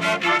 [0.00, 0.31] Bienvenidos y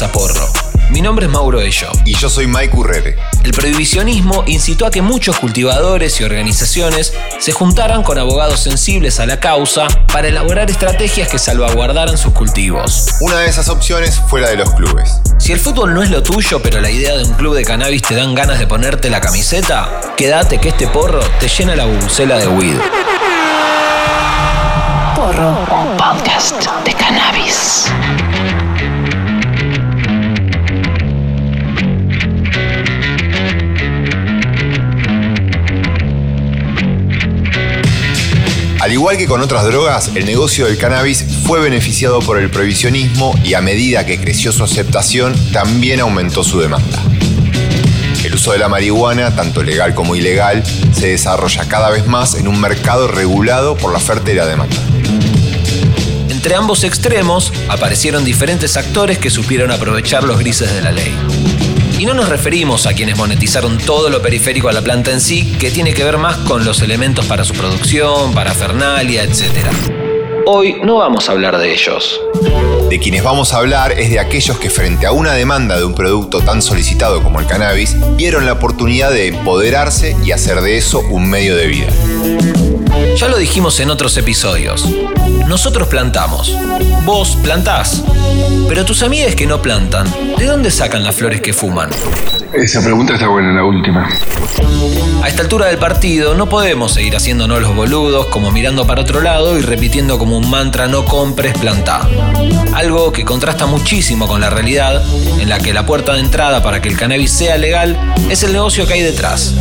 [0.00, 0.46] bienvenidas a Porro.
[0.90, 1.88] Mi nombre es Mauro Ello.
[2.04, 3.16] Y yo soy Mike Urrere.
[3.44, 9.26] El prohibicionismo incitó a que muchos cultivadores y organizaciones se juntaran con abogados sensibles a
[9.26, 13.06] la causa para elaborar estrategias que salvaguardaran sus cultivos.
[13.20, 15.20] Una de esas opciones fue la de los clubes.
[15.38, 18.02] Si el fútbol no es lo tuyo, pero la idea de un club de cannabis
[18.02, 22.38] te dan ganas de ponerte la camiseta, quédate que este porro te llena la bubucela
[22.38, 22.78] de weed.
[25.14, 25.56] Porro,
[25.96, 27.79] podcast de cannabis.
[39.00, 43.54] Igual que con otras drogas, el negocio del cannabis fue beneficiado por el prohibicionismo y
[43.54, 47.02] a medida que creció su aceptación, también aumentó su demanda.
[48.22, 52.46] El uso de la marihuana, tanto legal como ilegal, se desarrolla cada vez más en
[52.46, 54.76] un mercado regulado por la oferta y la demanda.
[56.28, 61.16] Entre ambos extremos aparecieron diferentes actores que supieron aprovechar los grises de la ley.
[62.00, 65.52] Y no nos referimos a quienes monetizaron todo lo periférico a la planta en sí,
[65.60, 69.66] que tiene que ver más con los elementos para su producción, para Fernalia, etc.
[70.46, 72.18] Hoy no vamos a hablar de ellos.
[72.88, 75.94] De quienes vamos a hablar es de aquellos que frente a una demanda de un
[75.94, 81.00] producto tan solicitado como el cannabis, vieron la oportunidad de empoderarse y hacer de eso
[81.00, 81.88] un medio de vida.
[83.18, 84.88] Ya lo dijimos en otros episodios.
[85.50, 86.56] Nosotros plantamos.
[87.04, 88.04] Vos plantás.
[88.68, 90.06] Pero tus amigas que no plantan,
[90.38, 91.90] ¿de dónde sacan las flores que fuman?
[92.52, 94.08] Esa pregunta está buena, la última.
[95.20, 99.20] A esta altura del partido no podemos seguir haciéndonos los boludos como mirando para otro
[99.20, 102.08] lado y repitiendo como un mantra no compres, plantá.
[102.72, 105.02] Algo que contrasta muchísimo con la realidad
[105.40, 107.98] en la que la puerta de entrada para que el cannabis sea legal
[108.30, 109.52] es el negocio que hay detrás.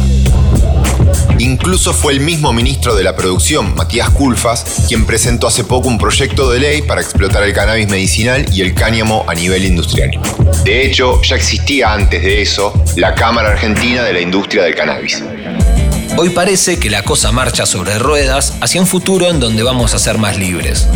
[1.40, 5.98] Incluso fue el mismo ministro de la producción, Matías Culfas, quien presentó hace poco un
[5.98, 10.12] proyecto de ley para explotar el cannabis medicinal y el cáñamo a nivel industrial.
[10.64, 15.24] De hecho, ya existía antes de eso la Cámara Argentina de la Industria del Cannabis.
[16.18, 20.00] Hoy parece que la cosa marcha sobre ruedas hacia un futuro en donde vamos a
[20.00, 20.88] ser más libres.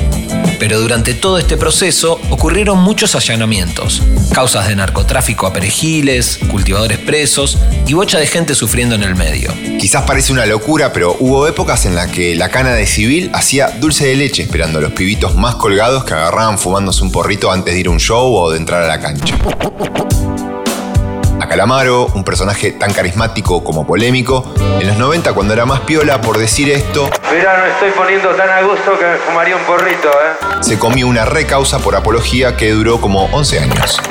[0.63, 4.01] Pero durante todo este proceso ocurrieron muchos allanamientos,
[4.33, 9.53] causas de narcotráfico a perejiles, cultivadores presos y bocha de gente sufriendo en el medio.
[9.77, 13.71] Quizás parece una locura, pero hubo épocas en las que la cana de civil hacía
[13.81, 17.73] dulce de leche esperando a los pibitos más colgados que agarraban fumándose un porrito antes
[17.73, 19.37] de ir a un show o de entrar a la cancha.
[21.53, 26.39] Calamaro, un personaje tan carismático como polémico, en los 90 cuando era más piola por
[26.39, 30.61] decir esto, Mirá, no estoy poniendo tan a gusto que me fumaría un porrito, ¿eh?
[30.61, 34.01] se comió una recausa por apología que duró como 11 años.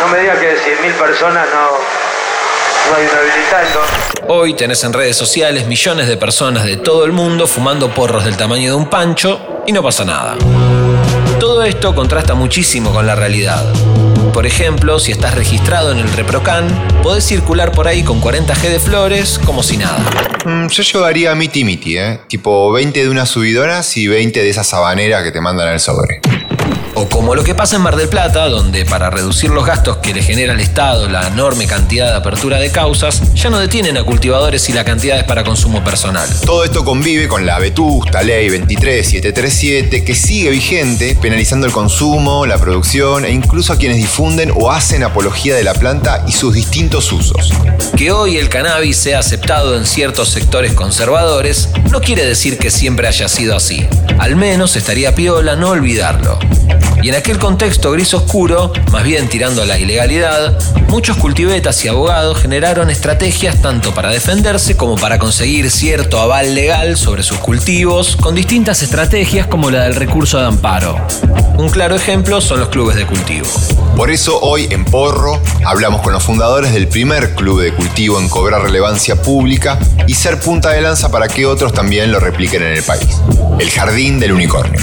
[0.00, 1.80] No me digas que de 100.000 personas no.
[4.28, 8.36] Hoy tenés en redes sociales millones de personas de todo el mundo fumando porros del
[8.36, 10.36] tamaño de un pancho y no pasa nada.
[11.40, 13.64] Todo esto contrasta muchísimo con la realidad.
[14.32, 16.68] Por ejemplo, si estás registrado en el Reprocan,
[17.02, 19.98] podés circular por ahí con 40G de flores como si nada.
[20.44, 22.20] Mm, yo llevaría miti miti, ¿eh?
[22.28, 26.20] Tipo 20 de unas subidoras y 20 de esas sabaneras que te mandan al sobre.
[26.94, 30.12] O como lo que pasa en Mar del Plata, donde para reducir los gastos que
[30.12, 34.04] le genera al Estado la enorme cantidad de apertura de causas, ya no detienen a
[34.04, 36.28] cultivadores y la cantidad es para consumo personal.
[36.44, 42.58] Todo esto convive con la vetusta ley 23737 que sigue vigente, penalizando el consumo, la
[42.58, 47.12] producción e incluso a quienes difunden o hacen apología de la planta y sus distintos
[47.12, 47.52] usos.
[47.96, 53.08] Que hoy el cannabis sea aceptado en ciertos sectores conservadores no quiere decir que siempre
[53.08, 53.86] haya sido así.
[54.18, 56.38] Al menos estaría piola no olvidarlo.
[57.02, 60.58] Y en aquel contexto gris oscuro, más bien tirando a la ilegalidad,
[60.88, 66.96] muchos cultivetas y abogados generaron estrategias tanto para defenderse como para conseguir cierto aval legal
[66.96, 70.96] sobre sus cultivos, con distintas estrategias como la del recurso de amparo.
[71.56, 73.46] Un claro ejemplo son los clubes de cultivo.
[73.96, 78.28] Por eso hoy en Porro hablamos con los fundadores del primer club de cultivo en
[78.28, 82.76] cobrar relevancia pública y ser punta de lanza para que otros también lo repliquen en
[82.76, 83.20] el país.
[83.58, 84.80] El Jardín del Unicornio.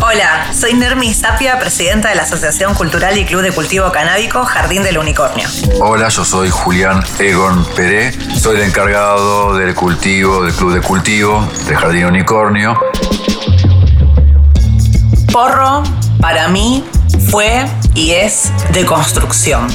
[0.00, 4.82] Hola, soy Nermi Sapia, presidenta de la Asociación Cultural y Club de Cultivo Canábico Jardín
[4.82, 5.46] del Unicornio.
[5.80, 11.46] Hola, yo soy Julián Egon Peré, soy el encargado del cultivo del Club de Cultivo
[11.66, 12.78] de Jardín Unicornio.
[15.30, 15.82] Porro,
[16.20, 16.84] para mí,
[17.28, 19.66] fue y es de construcción.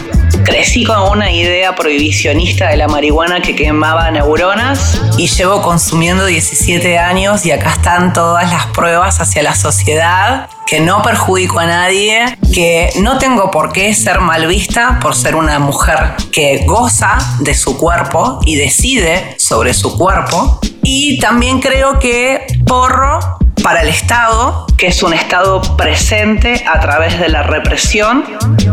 [0.44, 6.98] Crecí con una idea prohibicionista de la marihuana que quemaba neuronas y llevo consumiendo 17
[6.98, 12.38] años y acá están todas las pruebas hacia la sociedad que no perjudico a nadie,
[12.54, 17.54] que no tengo por qué ser mal vista por ser una mujer que goza de
[17.54, 20.60] su cuerpo y decide sobre su cuerpo.
[20.82, 23.20] Y también creo que porro
[23.64, 28.26] para el Estado, que es un Estado presente a través de la represión,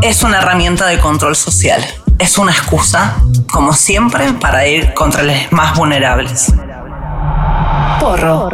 [0.03, 1.83] es una herramienta de control social.
[2.19, 6.53] Es una excusa, como siempre, para ir contra los más vulnerables.
[8.01, 8.51] Porro.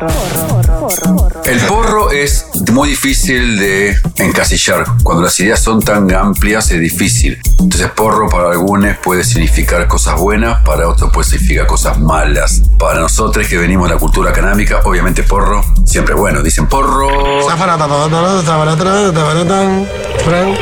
[1.44, 4.84] El porro es muy difícil de encasillar.
[5.02, 7.38] Cuando las ideas son tan amplias es difícil.
[7.60, 12.62] Entonces porro para algunos puede significar cosas buenas, para otros puede significar cosas malas.
[12.78, 16.43] Para nosotros que venimos de la cultura canábica, obviamente porro siempre bueno.
[16.43, 17.08] Dicen porro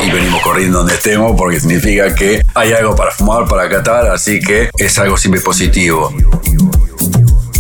[0.05, 4.41] y venimos corriendo donde estemos porque significa que hay algo para fumar, para catar, así
[4.41, 6.13] que es algo siempre positivo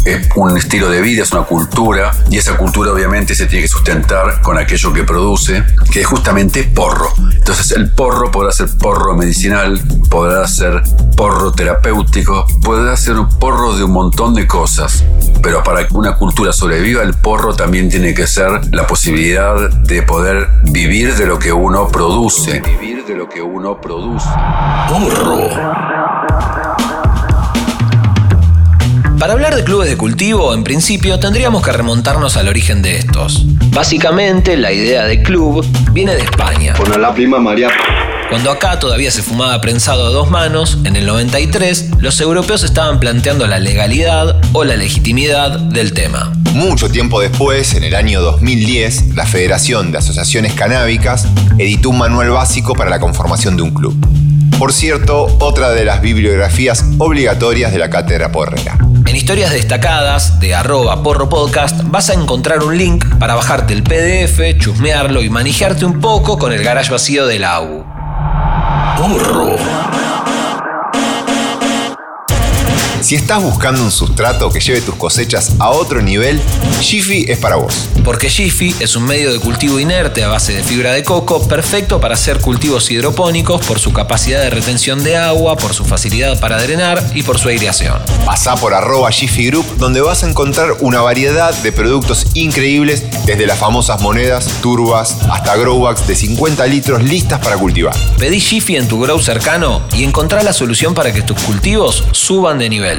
[0.04, 3.68] es un estilo de vida, es una cultura, y esa cultura obviamente se tiene que
[3.68, 7.12] sustentar con aquello que produce, que es justamente porro.
[7.32, 9.80] Entonces el porro podrá ser porro medicinal,
[10.10, 10.82] podrá ser
[11.16, 15.04] porro terapéutico, podrá ser un porro de un montón de cosas,
[15.42, 20.02] pero para que una cultura sobreviva, el porro también tiene que ser la posibilidad de
[20.02, 22.60] poder vivir de lo que uno produce.
[22.60, 24.28] Vivir de lo que uno produce.
[24.88, 25.48] Porro.
[29.18, 33.44] Para hablar de clubes de cultivo, en principio tendríamos que remontarnos al origen de estos.
[33.70, 36.74] Básicamente, la idea de club viene de España.
[36.74, 37.68] Con la prima María.
[38.28, 42.98] Cuando acá todavía se fumaba prensado a dos manos, en el 93, los europeos estaban
[42.98, 46.32] planteando la legalidad o la legitimidad del tema.
[46.52, 51.26] Mucho tiempo después, en el año 2010, la Federación de Asociaciones Canábicas
[51.58, 53.96] editó un manual básico para la conformación de un club.
[54.58, 58.78] Por cierto, otra de las bibliografías obligatorias de la cátedra porrera.
[59.06, 63.82] En historias destacadas de arroba porro podcast vas a encontrar un link para bajarte el
[63.82, 67.84] PDF, chusmearlo y manejarte un poco con el garage vacío del AU.
[68.96, 69.93] Porro.
[73.04, 76.40] Si estás buscando un sustrato que lleve tus cosechas a otro nivel,
[76.80, 77.90] Jiffy es para vos.
[78.02, 82.00] Porque Jiffy es un medio de cultivo inerte a base de fibra de coco perfecto
[82.00, 86.62] para hacer cultivos hidropónicos por su capacidad de retención de agua, por su facilidad para
[86.62, 88.00] drenar y por su aireación.
[88.24, 93.46] Pasá por arroba Jiffy Group donde vas a encontrar una variedad de productos increíbles desde
[93.46, 97.94] las famosas monedas, turbas, hasta growbacks de 50 litros listas para cultivar.
[98.18, 102.58] Pedí Jiffy en tu grow cercano y encontrá la solución para que tus cultivos suban
[102.58, 102.93] de nivel.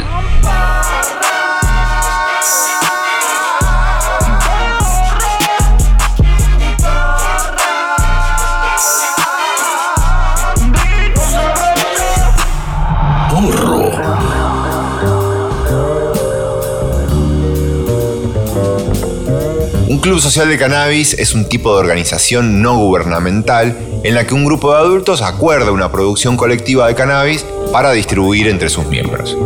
[19.88, 24.34] Un club social de cannabis es un tipo de organización no gubernamental en la que
[24.34, 29.38] un grupo de adultos acuerda una producción colectiva de cannabis para distribuir entre sus miembros.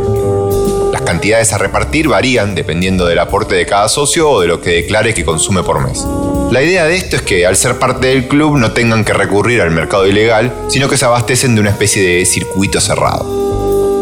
[1.20, 5.14] Cantidades a repartir varían dependiendo del aporte de cada socio o de lo que declare
[5.14, 6.06] que consume por mes.
[6.50, 9.62] La idea de esto es que al ser parte del club no tengan que recurrir
[9.62, 13.26] al mercado ilegal, sino que se abastecen de una especie de circuito cerrado.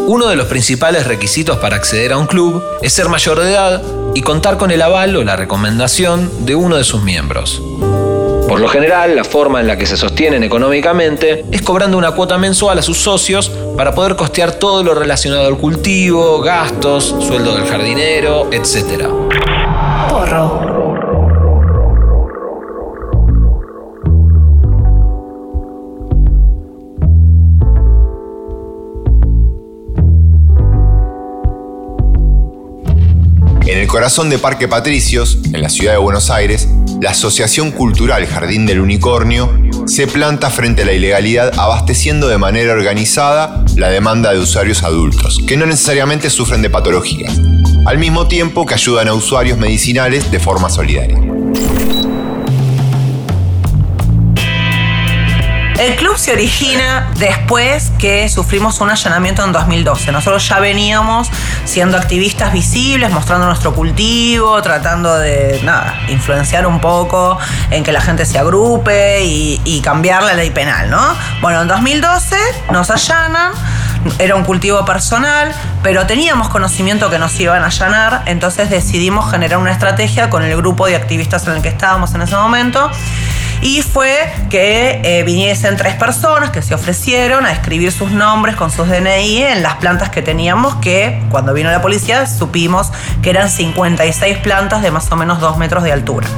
[0.06, 3.82] Uno de los principales requisitos para acceder a un club es ser mayor de edad
[4.14, 7.60] y contar con el aval o la recomendación de uno de sus miembros.
[8.48, 12.38] Por lo general, la forma en la que se sostienen económicamente es cobrando una cuota
[12.38, 17.66] mensual a sus socios para poder costear todo lo relacionado al cultivo, gastos, sueldo del
[17.66, 19.06] jardinero, etc.
[20.08, 20.78] Porro.
[33.66, 36.66] En el corazón de Parque Patricios, en la ciudad de Buenos Aires,
[37.00, 39.52] la Asociación Cultural Jardín del Unicornio
[39.86, 45.38] se planta frente a la ilegalidad abasteciendo de manera organizada la demanda de usuarios adultos,
[45.46, 47.38] que no necesariamente sufren de patologías,
[47.86, 51.18] al mismo tiempo que ayudan a usuarios medicinales de forma solidaria.
[55.78, 60.10] El club se origina después que sufrimos un allanamiento en 2012.
[60.10, 61.30] Nosotros ya veníamos
[61.64, 67.38] siendo activistas visibles, mostrando nuestro cultivo, tratando de, nada, influenciar un poco
[67.70, 71.14] en que la gente se agrupe y, y cambiar la ley penal, ¿no?
[71.40, 72.36] Bueno, en 2012
[72.72, 73.52] nos allanan
[74.18, 79.58] era un cultivo personal, pero teníamos conocimiento que nos iban a allanar, entonces decidimos generar
[79.58, 82.90] una estrategia con el grupo de activistas en el que estábamos en ese momento.
[83.60, 88.70] Y fue que eh, viniesen tres personas que se ofrecieron a escribir sus nombres con
[88.70, 93.50] sus DNI en las plantas que teníamos, que cuando vino la policía supimos que eran
[93.50, 96.28] 56 plantas de más o menos 2 metros de altura.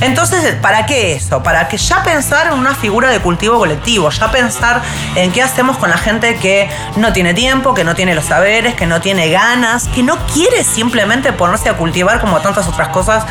[0.00, 1.42] Entonces, ¿para qué eso?
[1.42, 4.82] Para que ya pensar en una figura de cultivo colectivo, ya pensar
[5.14, 8.74] en qué hacemos con la gente que no tiene tiempo, que no tiene los saberes,
[8.74, 13.24] que no tiene ganas, que no quiere simplemente ponerse a cultivar como tantas otras cosas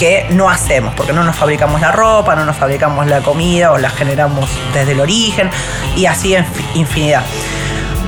[0.00, 3.76] que no hacemos, porque no nos fabricamos la ropa, no nos fabricamos la comida o
[3.76, 5.50] la generamos desde el origen
[5.94, 7.22] y así en infinidad.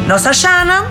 [0.08, 0.84] Nos allanan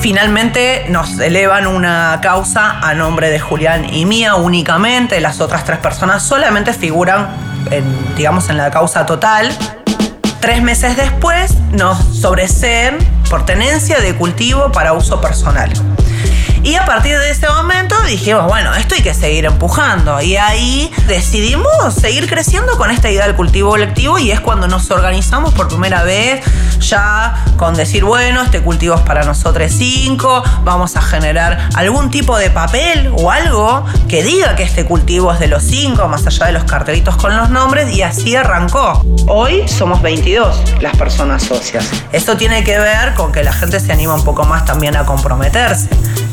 [0.00, 5.20] Finalmente nos elevan una causa a nombre de Julián y mía únicamente.
[5.20, 7.28] Las otras tres personas solamente figuran,
[7.70, 7.84] en,
[8.16, 9.52] digamos, en la causa total.
[10.40, 12.96] Tres meses después nos sobreseen
[13.28, 15.70] por tenencia de cultivo para uso personal.
[16.62, 20.20] Y a partir de ese momento dijimos, bueno, esto hay que seguir empujando.
[20.20, 24.90] Y ahí decidimos seguir creciendo con esta idea del cultivo colectivo y es cuando nos
[24.90, 26.44] organizamos por primera vez
[26.80, 32.38] ya con decir, bueno, este cultivo es para nosotros cinco, vamos a generar algún tipo
[32.38, 36.46] de papel o algo que diga que este cultivo es de los cinco, más allá
[36.46, 39.04] de los cartelitos con los nombres, y así arrancó.
[39.26, 41.88] Hoy somos 22 las personas socias.
[42.12, 45.04] Esto tiene que ver con que la gente se anima un poco más también a
[45.04, 45.88] comprometerse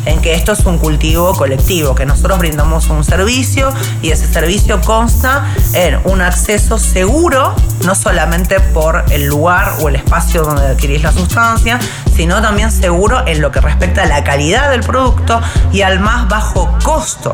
[0.06, 3.70] en que esto es un cultivo colectivo, que nosotros brindamos un servicio
[4.01, 7.54] y ese servicio consta en un acceso seguro,
[7.86, 11.80] no solamente por el lugar o el espacio donde adquirís la sustancia,
[12.16, 16.27] sino también seguro en lo que respecta a la calidad del producto y al más
[16.27, 17.34] bajo costo.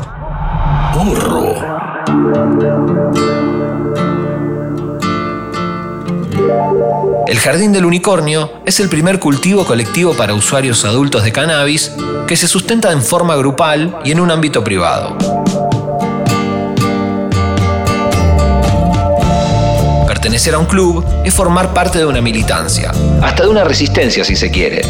[7.26, 11.92] El Jardín del Unicornio es el primer cultivo colectivo para usuarios adultos de cannabis
[12.26, 15.16] que se sustenta en forma grupal y en un ámbito privado.
[20.06, 24.36] Pertenecer a un club es formar parte de una militancia, hasta de una resistencia si
[24.36, 24.82] se quiere.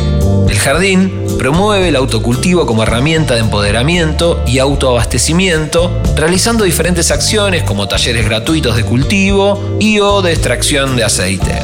[0.49, 7.89] El jardín promueve el autocultivo como herramienta de empoderamiento y autoabastecimiento, realizando diferentes acciones como
[7.89, 11.61] talleres gratuitos de cultivo y o de extracción de aceite.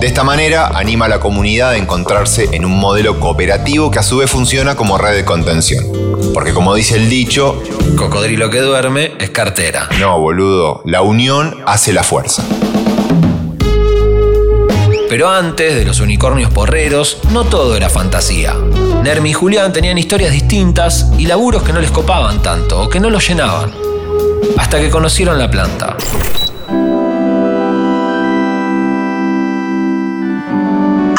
[0.00, 4.02] De esta manera anima a la comunidad a encontrarse en un modelo cooperativo que a
[4.04, 5.84] su vez funciona como red de contención.
[6.32, 7.60] Porque como dice el dicho,
[7.96, 9.88] cocodrilo que duerme es cartera.
[9.98, 12.44] No, boludo, la unión hace la fuerza.
[15.18, 18.54] Pero antes de los unicornios porreros, no todo era fantasía.
[19.02, 23.00] Nermi y Julián tenían historias distintas y laburos que no les copaban tanto o que
[23.00, 23.72] no los llenaban.
[24.56, 25.96] Hasta que conocieron la planta.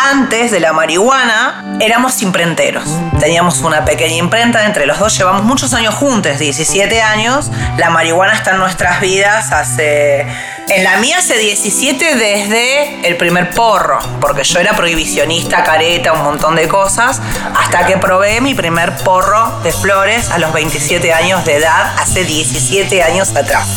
[0.02, 2.86] Antes de la marihuana éramos imprenteros.
[3.20, 7.52] Teníamos una pequeña imprenta, entre los dos llevamos muchos años juntos, 17 años.
[7.78, 10.26] La marihuana está en nuestras vidas hace
[10.70, 16.24] en la mía hace 17 desde el primer porro, porque yo era prohibicionista, careta, un
[16.24, 17.20] montón de cosas,
[17.58, 22.24] hasta que probé mi primer porro de flores a los 27 años de edad, hace
[22.24, 23.68] 17 años atrás.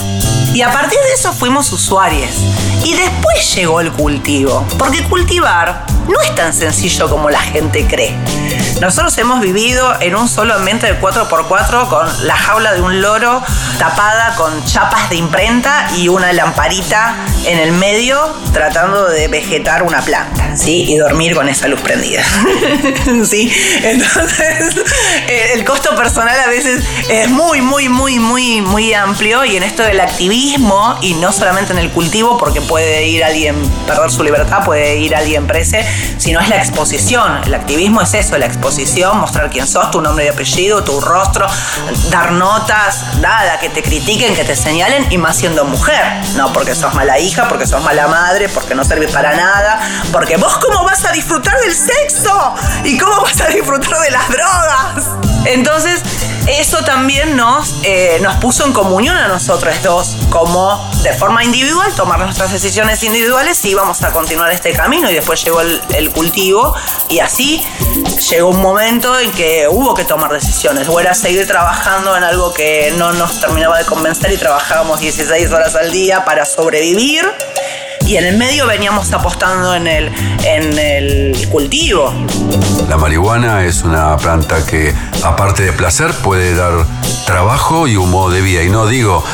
[0.52, 2.36] Y a partir de eso fuimos usuarios.
[2.84, 8.14] Y después llegó el cultivo, porque cultivar no es tan sencillo como la gente cree.
[8.80, 13.40] Nosotros hemos vivido en un solo ambiente de 4x4 con la jaula de un loro
[13.78, 18.18] tapada con chapas de imprenta y una lamparita en el medio
[18.52, 20.84] tratando de vegetar una planta, ¿sí?
[20.88, 22.22] Y dormir con esa luz prendida.
[23.24, 23.52] ¿Sí?
[23.82, 24.76] Entonces,
[25.28, 29.62] eh, el costo personal a veces es muy, muy, muy, muy, muy amplio y en
[29.62, 33.54] esto del activismo y no solamente en el cultivo, porque puede ir alguien
[33.86, 35.86] perder su libertad, puede ir alguien prese,
[36.16, 37.44] sino es la exposición.
[37.44, 41.46] El activismo es eso, la exposición, mostrar quién sos, tu nombre y apellido, tu rostro,
[42.10, 46.02] dar notas, nada, que te critiquen, que te señalen y más siendo mujer.
[46.34, 49.78] No porque sos mala hija, porque sos mala madre, porque no servís para nada,
[50.10, 54.28] porque vos cómo vas a disfrutar del sexo y cómo vas a disfrutar de las
[54.30, 55.08] drogas.
[55.44, 56.00] Entonces,
[56.46, 61.92] eso también nos, eh, nos puso en comunión a nosotros dos, como de forma individual,
[61.94, 65.10] tomar nuestras decisiones individuales y íbamos a continuar este camino.
[65.10, 66.74] Y después llegó el, el cultivo
[67.08, 67.64] y así
[68.30, 70.88] llegó un momento en que hubo que tomar decisiones.
[70.88, 75.50] O era seguir trabajando en algo que no nos terminaba de convencer y trabajábamos 16
[75.52, 77.24] horas al día para sobrevivir
[78.06, 80.12] y en el medio veníamos apostando en el,
[80.44, 82.12] en el cultivo.
[82.88, 86.84] La marihuana es una planta que, aparte de placer, puede dar
[87.26, 88.62] trabajo y un modo de vida.
[88.62, 89.24] Y no digo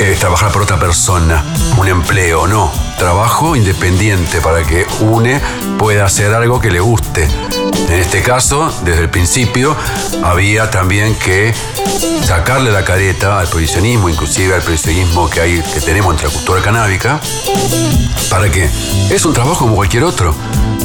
[0.00, 1.44] eh, trabajar por otra persona,
[1.76, 2.70] un empleo, no.
[2.98, 5.40] Trabajo independiente para que une
[5.78, 7.28] pueda hacer algo que le guste.
[7.88, 9.76] En este caso, desde el principio,
[10.22, 11.54] había también que
[12.22, 16.60] sacarle la careta al prohibicionismo, inclusive al prohibicionismo que, hay, que tenemos entre la cultura
[16.60, 17.20] canábica,
[18.30, 18.68] para que
[19.10, 20.34] es un trabajo como cualquier otro.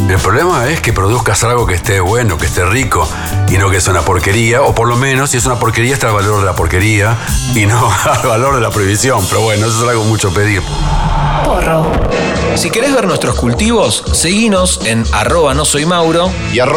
[0.09, 3.07] El problema es que produzcas algo que esté bueno, que esté rico,
[3.49, 6.07] y no que sea una porquería, o por lo menos si es una porquería está
[6.07, 7.17] el valor de la porquería
[7.53, 9.25] y no al valor de la prohibición.
[9.27, 10.61] Pero bueno, eso es algo mucho pedir.
[11.45, 11.85] Porro.
[12.55, 16.31] Si querés ver nuestros cultivos, seguinos en arroba no soy Mauro.
[16.53, 16.72] y arroba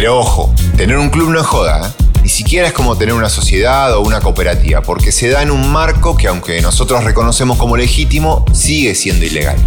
[0.00, 2.04] Pero ojo, tener un club no es joda, ¿eh?
[2.22, 5.70] Ni siquiera es como tener una sociedad o una cooperativa, porque se da en un
[5.70, 9.58] marco que aunque nosotros reconocemos como legítimo, sigue siendo ilegal.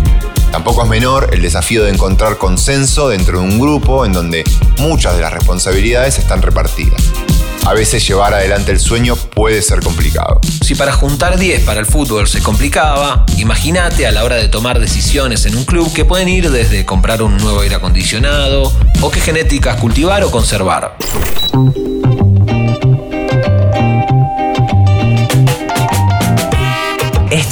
[0.52, 4.44] Tampoco es menor el desafío de encontrar consenso dentro de un grupo en donde
[4.80, 7.04] muchas de las responsabilidades están repartidas.
[7.66, 10.42] A veces llevar adelante el sueño puede ser complicado.
[10.62, 14.80] Si para juntar 10 para el fútbol se complicaba, imagínate a la hora de tomar
[14.80, 19.22] decisiones en un club que pueden ir desde comprar un nuevo aire acondicionado o qué
[19.22, 20.98] genéticas cultivar o conservar.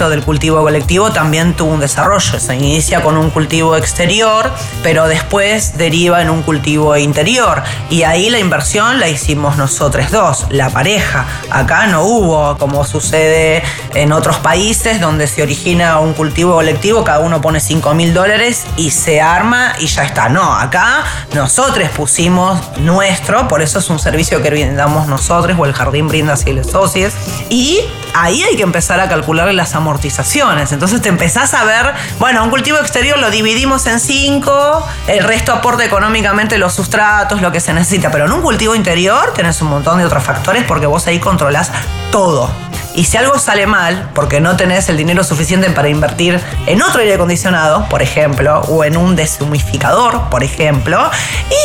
[0.09, 2.39] Del cultivo colectivo también tuvo un desarrollo.
[2.39, 7.61] Se inicia con un cultivo exterior, pero después deriva en un cultivo interior.
[7.89, 11.25] Y ahí la inversión la hicimos nosotros dos, la pareja.
[11.51, 17.19] Acá no hubo, como sucede en otros países, donde se origina un cultivo colectivo, cada
[17.19, 20.29] uno pone 5 mil dólares y se arma y ya está.
[20.29, 25.73] No, acá nosotros pusimos nuestro, por eso es un servicio que brindamos nosotros o el
[25.73, 27.13] jardín brinda así los socios.
[27.49, 27.81] Y
[28.13, 30.71] ahí hay que empezar a calcular las amortizaciones.
[30.71, 35.53] Entonces te empezás a ver, bueno, un cultivo exterior lo dividimos en cinco, el resto
[35.53, 38.11] aporta económicamente los sustratos, lo que se necesita.
[38.11, 41.71] Pero en un cultivo interior tenés un montón de otros factores porque vos ahí controlás
[42.11, 42.49] todo.
[42.93, 46.99] Y si algo sale mal, porque no tenés el dinero suficiente para invertir en otro
[46.99, 51.09] aire acondicionado, por ejemplo, o en un deshumificador, por ejemplo,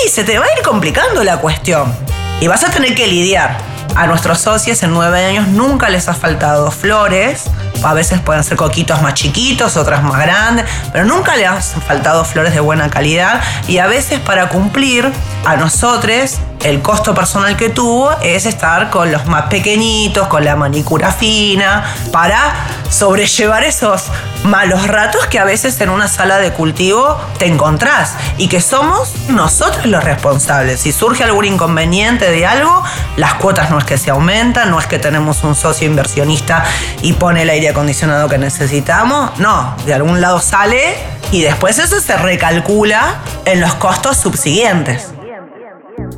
[0.05, 1.93] y se te va a ir complicando la cuestión.
[2.41, 3.76] Y vas a tener que lidiar.
[3.97, 7.45] A nuestros socios en nueve años nunca les ha faltado flores.
[7.83, 12.23] A veces pueden ser coquitos más chiquitos, otras más grandes, pero nunca les han faltado
[12.27, 13.41] flores de buena calidad.
[13.69, 15.11] Y a veces para cumplir
[15.47, 20.57] a nosotros el costo personal que tuvo es estar con los más pequeñitos, con la
[20.57, 22.55] manicura fina, para
[22.91, 24.05] sobrellevar esos
[24.45, 29.13] malos ratos que a veces en una sala de cultivo te encontrás y que somos
[29.29, 30.81] nosotros los responsables.
[30.81, 32.83] Si surge algún inconveniente de algo,
[33.17, 36.65] las cuotas no que se aumentan, no es que tenemos un socio inversionista
[37.03, 40.97] y pone el aire acondicionado que necesitamos, no, de algún lado sale
[41.33, 45.11] y después eso se recalcula en los costos subsiguientes.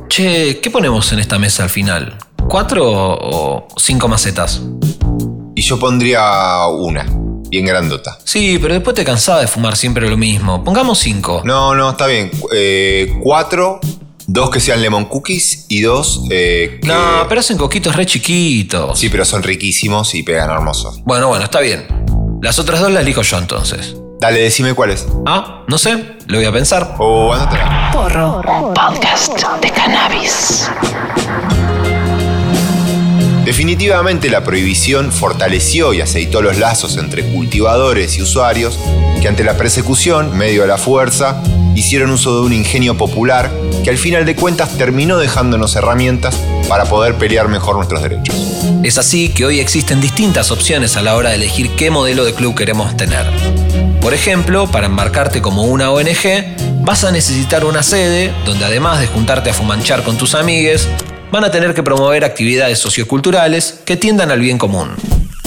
[0.09, 2.17] Che, ¿qué ponemos en esta mesa al final?
[2.47, 4.61] ¿Cuatro o cinco macetas?
[5.55, 7.05] Y yo pondría una,
[7.49, 8.17] bien grandota.
[8.23, 10.63] Sí, pero después te cansaba de fumar siempre lo mismo.
[10.63, 11.41] Pongamos cinco.
[11.43, 12.31] No, no, está bien.
[12.53, 13.79] Eh, cuatro,
[14.31, 18.97] dos que sean lemon cookies y dos eh, que- No, pero hacen coquitos re chiquitos.
[18.99, 21.01] Sí, pero son riquísimos y pegan hermosos.
[21.03, 21.87] Bueno, bueno, está bien.
[22.41, 23.95] Las otras dos las elijo yo entonces.
[24.21, 25.07] Dale, decime cuáles.
[25.25, 26.95] Ah, no sé, lo voy a pensar.
[26.99, 27.89] O anótala.
[27.93, 28.41] Porro.
[28.73, 30.69] Podcast de cannabis.
[33.49, 38.77] Definitivamente la prohibición fortaleció y aceitó los lazos entre cultivadores y usuarios
[39.23, 41.41] que ante la persecución, medio a la fuerza,
[41.73, 43.51] hicieron uso de un ingenio popular
[43.83, 46.35] que al final de cuentas terminó dejándonos herramientas
[46.67, 48.35] para poder pelear mejor nuestros derechos.
[48.83, 52.35] Es así que hoy existen distintas opciones a la hora de elegir qué modelo de
[52.35, 53.25] club queremos tener.
[53.99, 59.07] Por ejemplo, para embarcarte como una ONG, vas a necesitar una sede donde además de
[59.07, 60.87] juntarte a fumanchar con tus amigues,
[61.31, 64.89] van a tener que promover actividades socioculturales que tiendan al bien común.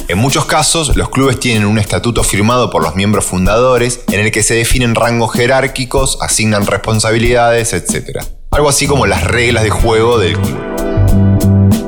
[0.09, 4.31] En muchos casos, los clubes tienen un estatuto firmado por los miembros fundadores en el
[4.31, 8.19] que se definen rangos jerárquicos, asignan responsabilidades, etc.
[8.51, 10.59] Algo así como las reglas de juego del club.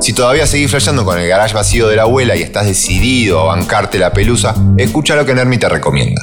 [0.01, 3.57] Si todavía seguís flasheando con el garage vacío de la abuela y estás decidido a
[3.57, 6.21] bancarte la pelusa, escucha lo que Nermi te recomienda.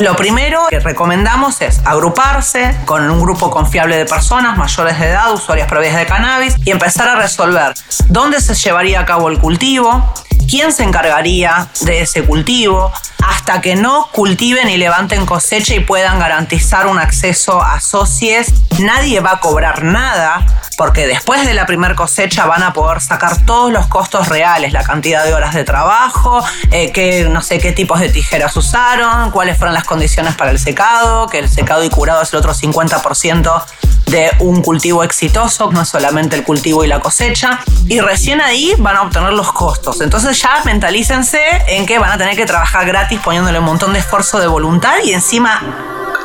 [0.00, 5.32] Lo primero que recomendamos es agruparse con un grupo confiable de personas mayores de edad,
[5.32, 7.74] usuarias previas de cannabis, y empezar a resolver
[8.06, 10.04] dónde se llevaría a cabo el cultivo,
[10.48, 12.92] quién se encargaría de ese cultivo,
[13.26, 19.18] hasta que no cultiven y levanten cosecha y puedan garantizar un acceso a socies, nadie
[19.20, 20.46] va a cobrar nada
[20.78, 24.84] porque después de la primer cosecha van a poder sacar todos los costos reales, la
[24.84, 29.58] cantidad de horas de trabajo, eh, qué, no sé qué tipos de tijeras usaron, cuáles
[29.58, 33.64] fueron las condiciones para el secado, que el secado y curado es el otro 50%
[34.06, 37.60] de un cultivo exitoso, no solamente el cultivo y la cosecha.
[37.86, 40.00] Y recién ahí van a obtener los costos.
[40.00, 43.98] Entonces ya mentalícense en que van a tener que trabajar gratis poniéndole un montón de
[43.98, 45.60] esfuerzo de voluntad y encima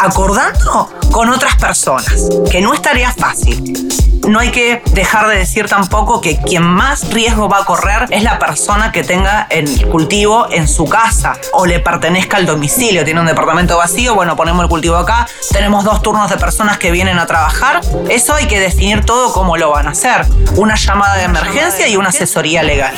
[0.04, 3.88] acordando con otras personas, que no estaría fácil.
[4.28, 8.24] No hay que dejar de decir tampoco que quien más riesgo va a correr es
[8.24, 13.04] la persona que tenga el cultivo en su casa o le pertenezca al domicilio.
[13.04, 16.92] Tiene un departamento vacío, bueno, ponemos el cultivo acá, tenemos dos turnos de personas que
[16.92, 17.82] vienen a trabajar.
[18.10, 20.26] Eso hay que definir todo cómo lo van a hacer.
[20.56, 22.94] Una llamada de emergencia y una asesoría legal.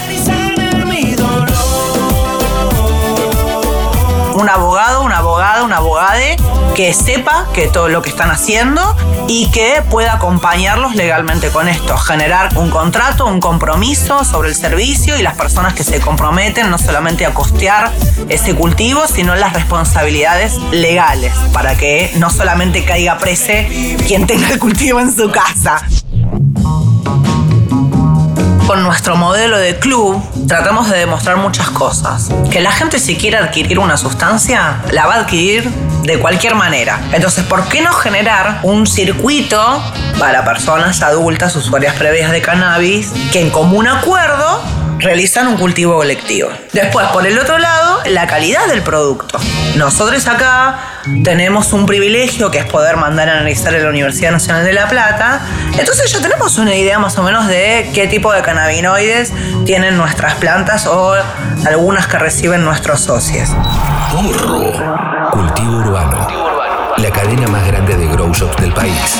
[4.36, 6.38] un abogado, una abogada, un abogade
[6.76, 8.82] que sepa que todo lo que están haciendo
[9.30, 15.18] y que pueda acompañarlos legalmente con esto, generar un contrato, un compromiso sobre el servicio
[15.18, 17.92] y las personas que se comprometen no solamente a costear
[18.28, 24.60] ese cultivo, sino las responsabilidades legales para que no solamente caiga prese quien tenga el
[24.60, 25.82] cultivo en su casa
[28.68, 32.30] con nuestro modelo de club tratamos de demostrar muchas cosas.
[32.52, 35.70] Que la gente si quiere adquirir una sustancia, la va a adquirir
[36.04, 37.00] de cualquier manera.
[37.12, 39.84] Entonces, ¿por qué no generar un circuito
[40.20, 44.62] para personas adultas, usuarias previas de cannabis, que en común acuerdo
[45.00, 46.50] realizan un cultivo colectivo.
[46.74, 49.40] Después, por el otro lado, la calidad del producto.
[49.76, 50.80] Nosotros acá
[51.24, 54.88] tenemos un privilegio que es poder mandar a analizar en la Universidad Nacional de La
[54.88, 55.42] Plata.
[55.78, 59.34] Entonces ya tenemos una idea más o menos de qué tipo de cannabinoides
[59.66, 61.14] tienen nuestras plantas o
[61.66, 63.50] algunas que reciben nuestros socios.
[65.32, 66.28] Cultivo urbano.
[66.98, 69.20] La cadena más grande de grow shops del país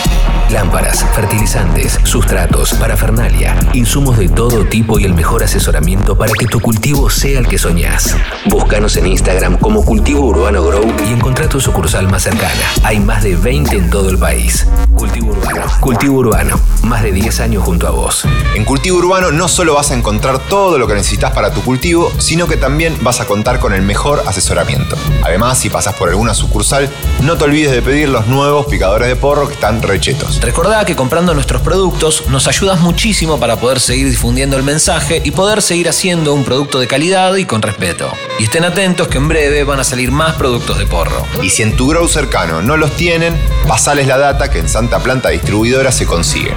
[0.52, 6.60] Lámparas, fertilizantes, sustratos, parafernalia, insumos de todo tipo y el mejor asesoramiento para que tu
[6.60, 8.16] cultivo sea el que soñás.
[8.46, 12.54] Búscanos en Instagram como Cultivo Urbano Grow y encontrá tu sucursal más cercana.
[12.84, 14.68] Hay más de 20 en todo el país.
[14.96, 15.66] Cultivo Urbano.
[15.80, 16.60] Cultivo Urbano.
[16.84, 18.26] Más de 10 años junto a vos.
[18.54, 22.12] En Cultivo Urbano no solo vas a encontrar todo lo que necesitas para tu cultivo,
[22.20, 24.96] sino que también vas a contar con el mejor asesoramiento.
[25.24, 26.90] Además, si pasas por alguna sucursal,
[27.24, 30.35] no te olvides de pedir los nuevos picadores de porro que están rechetos.
[30.42, 35.32] Recordá que comprando nuestros productos nos ayudas muchísimo para poder seguir difundiendo el mensaje y
[35.32, 38.12] poder seguir haciendo un producto de calidad y con respeto.
[38.40, 41.26] Y estén atentos que en breve van a salir más productos de porro.
[41.42, 43.36] Y si en tu grow cercano no los tienen,
[43.68, 46.54] pasales la data que en Santa Planta Distribuidora se consigue.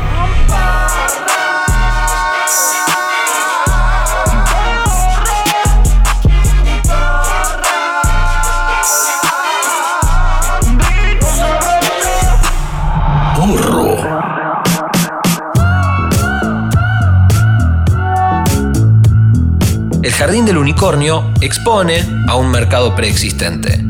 [20.18, 23.84] Jardín del Unicornio expone a un mercado preexistente.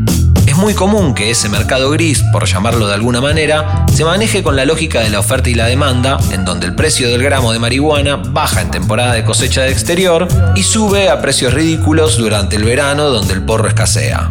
[0.46, 4.54] Es muy común que ese mercado gris, por llamarlo de alguna manera, se maneje con
[4.54, 7.58] la lógica de la oferta y la demanda, en donde el precio del gramo de
[7.58, 12.64] marihuana baja en temporada de cosecha de exterior y sube a precios ridículos durante el
[12.64, 14.30] verano donde el porro escasea.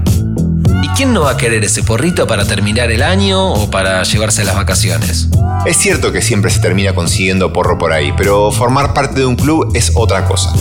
[0.83, 4.43] ¿Y quién no va a querer ese porrito para terminar el año o para llevarse
[4.43, 5.29] las vacaciones?
[5.65, 9.35] Es cierto que siempre se termina consiguiendo porro por ahí, pero formar parte de un
[9.35, 10.53] club es otra cosa.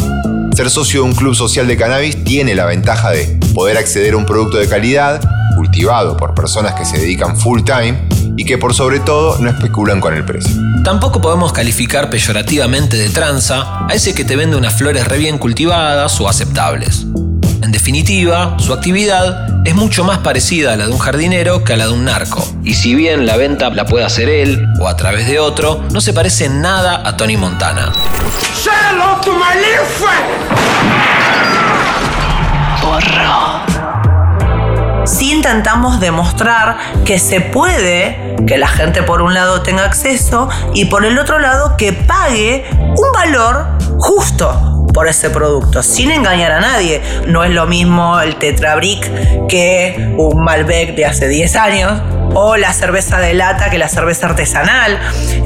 [0.57, 4.17] Ser socio de un club social de cannabis tiene la ventaja de poder acceder a
[4.17, 5.21] un producto de calidad,
[5.55, 10.01] cultivado por personas que se dedican full time y que por sobre todo no especulan
[10.01, 10.57] con el precio.
[10.83, 15.37] Tampoco podemos calificar peyorativamente de tranza a ese que te vende unas flores re bien
[15.37, 17.05] cultivadas o aceptables.
[17.63, 21.77] En definitiva, su actividad es mucho más parecida a la de un jardinero que a
[21.77, 22.47] la de un narco.
[22.63, 26.01] Y si bien la venta la puede hacer él o a través de otro, no
[26.01, 27.93] se parece en nada a Tony Montana.
[32.83, 33.63] Porro.
[35.07, 40.85] sí intentamos demostrar que se puede que la gente por un lado tenga acceso y
[40.85, 43.67] por el otro lado que pague un valor
[43.99, 47.03] justo por ese producto, sin engañar a nadie.
[47.27, 52.01] No es lo mismo el Tetrabric que un Malbec de hace 10 años
[52.33, 54.99] o la cerveza de lata que la cerveza artesanal.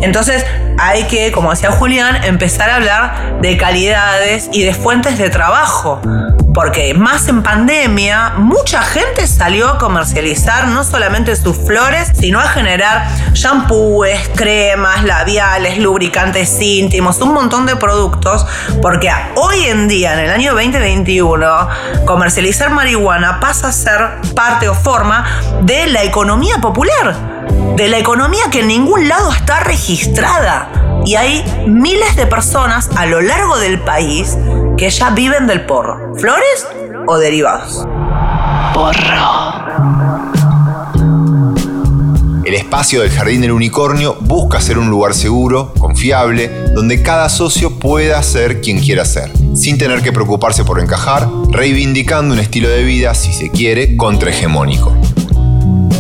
[0.03, 0.47] Entonces
[0.79, 6.01] hay que, como decía Julián, empezar a hablar de calidades y de fuentes de trabajo
[6.55, 12.49] porque más en pandemia, mucha gente salió a comercializar no solamente sus flores, sino a
[12.49, 18.47] generar shampoos, cremas, labiales, lubricantes íntimos, un montón de productos,
[18.83, 21.69] porque hoy en día, en el año 2021,
[22.05, 24.01] comercializar marihuana pasa a ser
[24.35, 25.25] parte o forma
[25.63, 27.15] de la economía popular,
[27.77, 30.90] de la economía que en ningún lado está registrada.
[31.05, 34.37] Y hay miles de personas a lo largo del país
[34.77, 36.15] que ya viven del porro.
[36.17, 36.67] ¿Flores
[37.07, 37.87] o derivados?
[38.75, 39.51] Porro.
[42.45, 47.79] El espacio del Jardín del Unicornio busca ser un lugar seguro, confiable, donde cada socio
[47.79, 52.83] pueda ser quien quiera ser, sin tener que preocuparse por encajar, reivindicando un estilo de
[52.83, 54.97] vida, si se quiere, contrahegemónico.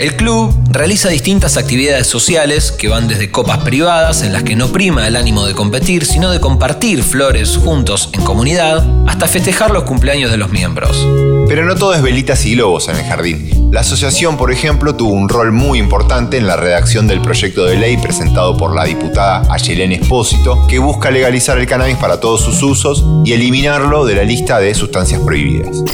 [0.01, 4.69] El club realiza distintas actividades sociales que van desde copas privadas en las que no
[4.69, 9.83] prima el ánimo de competir, sino de compartir flores juntos en comunidad, hasta festejar los
[9.83, 11.07] cumpleaños de los miembros.
[11.47, 13.69] Pero no todo es velitas y globos en el jardín.
[13.73, 17.77] La asociación, por ejemplo, tuvo un rol muy importante en la redacción del proyecto de
[17.77, 22.63] ley presentado por la diputada Ayelén Espósito, que busca legalizar el cannabis para todos sus
[22.63, 25.85] usos y eliminarlo de la lista de sustancias prohibidas.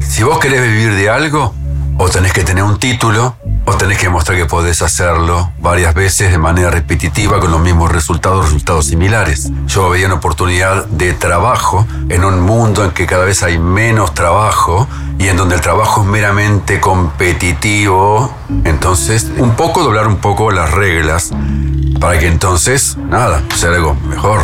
[0.00, 1.54] Si vos querés vivir de algo,
[1.98, 6.30] o tenés que tener un título, o tenés que mostrar que podés hacerlo varias veces
[6.30, 9.50] de manera repetitiva con los mismos resultados, resultados similares.
[9.66, 14.14] Yo veía una oportunidad de trabajo en un mundo en que cada vez hay menos
[14.14, 14.86] trabajo
[15.18, 18.32] y en donde el trabajo es meramente competitivo.
[18.64, 21.32] Entonces, un poco doblar un poco las reglas
[22.00, 24.42] para que entonces, nada, sea algo mejor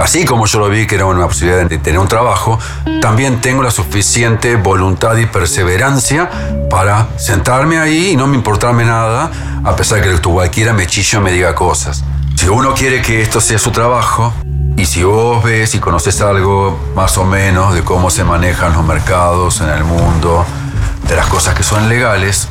[0.00, 2.58] así como yo lo vi que era una posibilidad de tener un trabajo,
[3.00, 6.30] también tengo la suficiente voluntad y perseverancia
[6.70, 9.30] para sentarme ahí y no me importarme nada,
[9.64, 12.04] a pesar que cualquiera me chillo me diga cosas.
[12.36, 14.32] Si uno quiere que esto sea su trabajo,
[14.76, 18.84] y si vos ves y conoces algo más o menos de cómo se manejan los
[18.84, 20.46] mercados en el mundo,
[21.08, 22.46] de las cosas que son legales,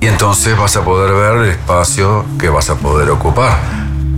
[0.00, 3.56] y entonces vas a poder ver el espacio que vas a poder ocupar.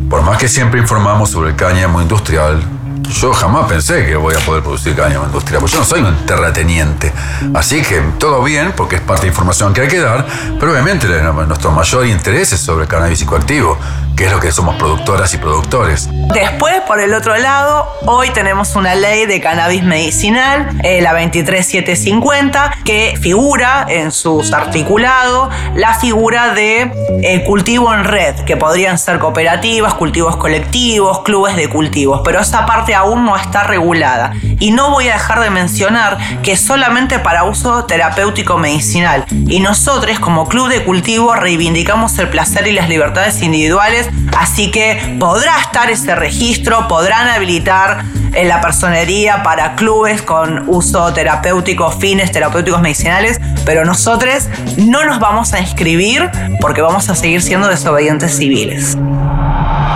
[0.09, 2.63] Por más que siempre informamos sobre el cáñamo industrial,
[3.11, 6.27] yo jamás pensé que voy a poder producir cáñamo industrial, porque yo no soy un
[6.27, 7.13] terrateniente.
[7.55, 10.27] Así que todo bien, porque es parte de información que hay que dar,
[10.59, 11.07] pero obviamente
[11.47, 13.79] nuestro mayor interés es sobre el cannabis psicoactivo
[14.17, 16.09] que es lo que somos productoras y productores.
[16.33, 22.79] Después, por el otro lado, hoy tenemos una ley de cannabis medicinal, eh, la 23750,
[22.85, 26.91] que figura en sus articulados la figura de
[27.23, 32.65] eh, cultivo en red, que podrían ser cooperativas, cultivos colectivos, clubes de cultivos, pero esa
[32.65, 34.33] parte aún no está regulada.
[34.59, 39.25] Y no voy a dejar de mencionar que solamente para uso terapéutico medicinal.
[39.31, 45.17] Y nosotros, como club de cultivo, reivindicamos el placer y las libertades individuales así que
[45.19, 48.05] podrá estar ese registro, podrán habilitar
[48.35, 55.19] en la personería para clubes con uso terapéutico, fines terapéuticos medicinales, pero nosotros no nos
[55.19, 56.31] vamos a inscribir
[56.61, 58.97] porque vamos a seguir siendo desobedientes civiles.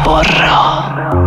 [0.05, 1.20] Porro.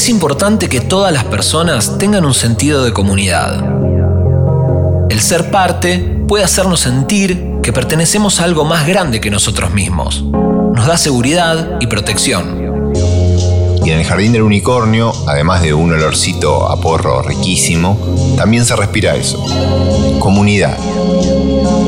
[0.00, 3.62] Es importante que todas las personas tengan un sentido de comunidad.
[5.10, 10.24] El ser parte puede hacernos sentir que pertenecemos a algo más grande que nosotros mismos.
[10.24, 12.72] Nos da seguridad y protección.
[13.84, 18.00] Y en el jardín del unicornio, además de un olorcito a porro riquísimo,
[18.38, 19.44] también se respira eso.
[20.18, 20.78] Comunidad.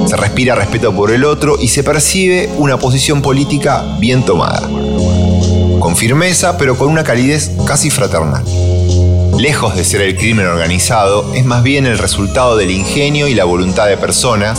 [0.06, 4.68] Se respira respeto por el otro y se percibe una posición política bien tomada
[5.92, 8.42] con firmeza, pero con una calidez casi fraternal.
[9.38, 13.44] Lejos de ser el crimen organizado, es más bien el resultado del ingenio y la
[13.44, 14.58] voluntad de personas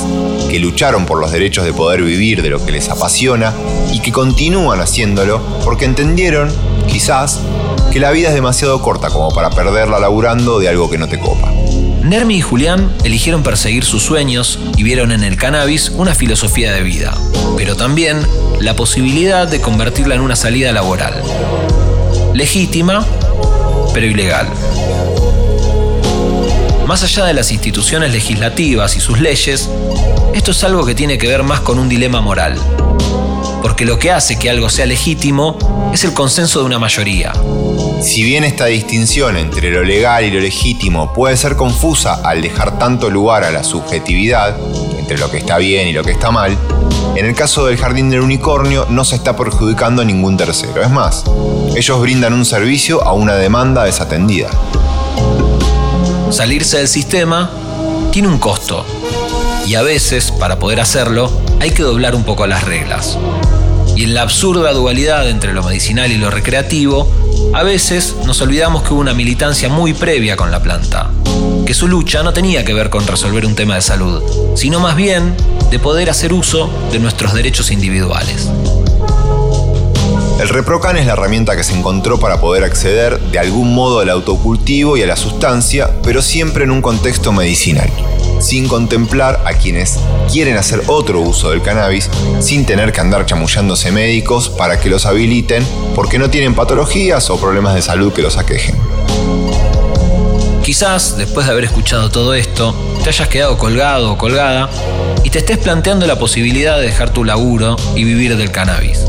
[0.52, 3.52] que lucharon por los derechos de poder vivir de lo que les apasiona
[3.92, 6.52] y que continúan haciéndolo porque entendieron,
[6.88, 7.40] quizás,
[7.92, 11.18] que la vida es demasiado corta como para perderla laburando de algo que no te
[11.18, 11.52] copa.
[12.04, 16.84] Nermi y Julián eligieron perseguir sus sueños y vieron en el cannabis una filosofía de
[16.84, 17.18] vida,
[17.56, 18.20] pero también
[18.60, 21.14] la posibilidad de convertirla en una salida laboral.
[22.34, 23.06] Legítima,
[23.94, 24.48] pero ilegal.
[26.86, 29.70] más allá de las instituciones legislativas y sus leyes,
[30.34, 32.58] esto es algo que tiene que ver más con un dilema moral.
[33.64, 35.58] Porque lo que hace que algo sea legítimo
[35.94, 37.32] es el consenso de una mayoría.
[38.02, 42.78] Si bien esta distinción entre lo legal y lo legítimo puede ser confusa al dejar
[42.78, 44.58] tanto lugar a la subjetividad,
[45.00, 46.58] entre lo que está bien y lo que está mal,
[47.16, 50.84] en el caso del Jardín del Unicornio no se está perjudicando a ningún tercero.
[50.84, 51.24] Es más,
[51.74, 54.50] ellos brindan un servicio a una demanda desatendida.
[56.32, 57.50] Salirse del sistema
[58.12, 58.86] tiene un costo
[59.66, 63.18] y a veces, para poder hacerlo, hay que doblar un poco las reglas.
[63.96, 67.08] Y en la absurda dualidad entre lo medicinal y lo recreativo,
[67.54, 71.12] a veces nos olvidamos que hubo una militancia muy previa con la planta,
[71.66, 74.24] que su lucha no tenía que ver con resolver un tema de salud,
[74.56, 75.36] sino más bien
[75.70, 78.50] de poder hacer uso de nuestros derechos individuales.
[80.40, 84.10] El ReproCan es la herramienta que se encontró para poder acceder de algún modo al
[84.10, 87.90] autocultivo y a la sustancia, pero siempre en un contexto medicinal
[88.44, 89.98] sin contemplar a quienes
[90.32, 95.06] quieren hacer otro uso del cannabis sin tener que andar chamullándose médicos para que los
[95.06, 98.76] habiliten porque no tienen patologías o problemas de salud que los aquejen.
[100.64, 104.70] Quizás, después de haber escuchado todo esto, te hayas quedado colgado o colgada
[105.24, 109.00] y te estés planteando la posibilidad de dejar tu laburo y vivir del cannabis.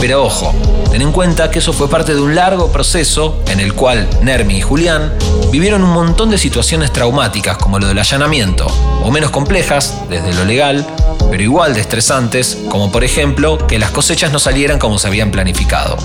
[0.00, 0.54] Pero ojo,
[0.90, 4.56] ten en cuenta que eso fue parte de un largo proceso en el cual Nermi
[4.56, 5.12] y Julián
[5.52, 8.66] vivieron un montón de situaciones traumáticas como lo del allanamiento,
[9.04, 10.86] o menos complejas desde lo legal,
[11.30, 15.30] pero igual de estresantes, como por ejemplo que las cosechas no salieran como se habían
[15.30, 15.98] planificado.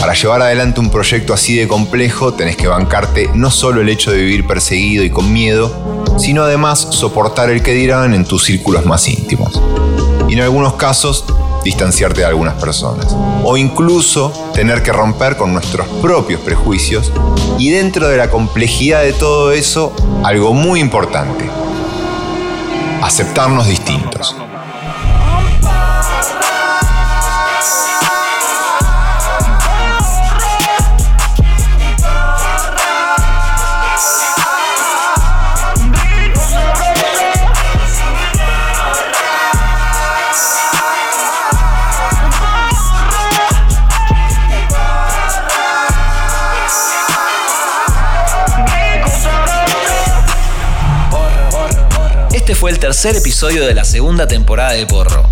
[0.00, 4.10] Para llevar adelante un proyecto así de complejo tenés que bancarte no solo el hecho
[4.10, 8.84] de vivir perseguido y con miedo, sino además soportar el que dirán en tus círculos
[8.86, 9.60] más íntimos.
[10.28, 11.24] Y en algunos casos
[11.66, 13.14] distanciarte de algunas personas.
[13.42, 17.12] O incluso tener que romper con nuestros propios prejuicios.
[17.58, 21.44] Y dentro de la complejidad de todo eso, algo muy importante.
[23.02, 24.36] Aceptarnos distintos.
[52.66, 55.22] Fue el tercer episodio de la segunda temporada de Porro.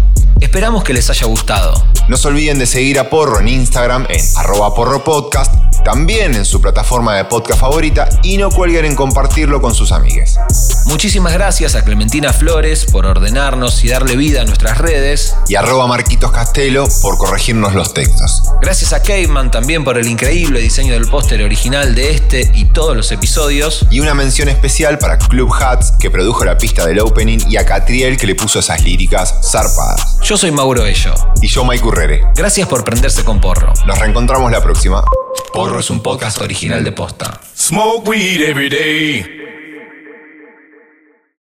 [0.40, 1.74] Esperamos que les haya gustado.
[2.06, 5.52] No se olviden de seguir a Porro en Instagram en arroba porropodcast,
[5.84, 10.38] también en su plataforma de podcast favorita y no cuelguen en compartirlo con sus amigues.
[10.86, 15.36] Muchísimas gracias a Clementina Flores por ordenarnos y darle vida a nuestras redes.
[15.48, 18.42] Y arroba Marquitos Castelo por corregirnos los textos.
[18.60, 22.96] Gracias a Caveman también por el increíble diseño del póster original de este y todos
[22.96, 23.86] los episodios.
[23.90, 27.66] Y una mención especial para Club Hats que produjo la pista del opening y a
[27.66, 30.18] Catriel que le puso esas líricas zarpadas.
[30.22, 31.14] Yo soy Mauro Ello.
[31.40, 32.22] Y yo Mike Urrere.
[32.34, 33.72] Gracias por prenderse con Porro.
[33.86, 35.04] Nos reencontramos la próxima.
[35.52, 37.40] Porro es un podcast original de Posta.
[37.54, 39.43] Smoke weed every day.